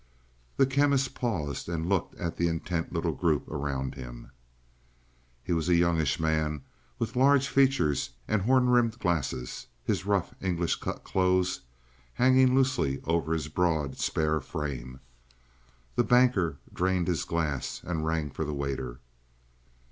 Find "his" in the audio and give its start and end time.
9.83-10.07, 13.33-13.47, 17.07-17.23